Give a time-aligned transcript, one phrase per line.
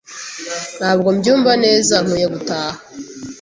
[0.77, 1.95] Ntabwo mbyumva neza.
[2.05, 2.79] Nkwiye gutaha.